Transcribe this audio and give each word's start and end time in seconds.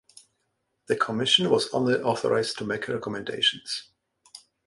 The 0.87 0.95
Commission 0.95 1.51
was 1.51 1.69
only 1.73 1.93
authorized 1.93 2.57
to 2.57 2.65
make 2.65 2.87
recommendations. 2.87 3.91